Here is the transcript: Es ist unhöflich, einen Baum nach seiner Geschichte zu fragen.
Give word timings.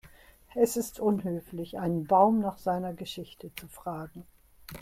Es 0.55 0.77
ist 0.77 0.99
unhöflich, 0.99 1.77
einen 1.77 2.07
Baum 2.07 2.39
nach 2.39 2.57
seiner 2.57 2.91
Geschichte 2.91 3.53
zu 3.53 3.67
fragen. 3.67 4.25